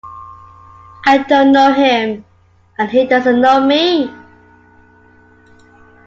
I 1.05 1.19
don't 1.19 1.51
know 1.51 1.73
him, 1.73 2.25
and 2.79 2.89
he 2.89 3.05
doesn't 3.05 3.39
know 3.39 3.63
me. 3.63 4.11